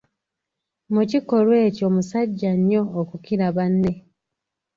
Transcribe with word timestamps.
Mu 0.93 1.01
kikolwa 1.11 1.55
ekyo 1.67 1.87
musajja 1.95 2.51
nnyo 2.57 2.81
okukira 2.99 3.45
banne! 3.55 3.91